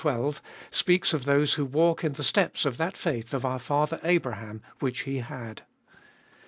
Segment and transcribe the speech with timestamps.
[0.01, 0.41] 12),
[0.71, 4.63] speaks of those who walk in the steps of that faith of our father Abraham
[4.79, 5.61] which he had.